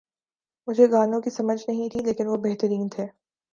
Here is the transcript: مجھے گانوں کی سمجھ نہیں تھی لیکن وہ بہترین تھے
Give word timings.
مجھے 0.67 0.87
گانوں 0.91 1.21
کی 1.21 1.29
سمجھ 1.29 1.61
نہیں 1.67 1.89
تھی 1.89 1.99
لیکن 1.99 2.27
وہ 2.27 2.37
بہترین 2.43 2.87
تھے 2.89 3.05